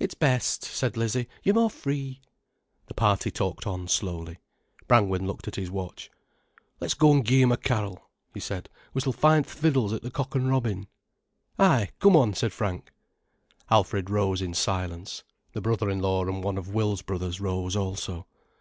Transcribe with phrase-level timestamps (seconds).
[0.00, 2.20] "It's best," said Lizzie, "you're more free."
[2.88, 4.38] The party talked on slowly.
[4.88, 6.10] Brangwen looked at his watch.
[6.80, 8.68] "Let's go an' give 'em a carol," he said.
[8.94, 10.88] "We s'll find th' fiddles at the 'Cock an' Robin'."
[11.56, 12.90] "Ay, come on," said Frank.
[13.70, 15.22] Alfred rose in silence.
[15.52, 18.26] The brother in law and one of Will's brothers rose also.